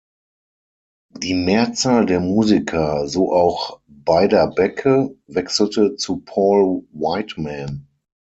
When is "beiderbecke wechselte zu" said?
3.85-6.21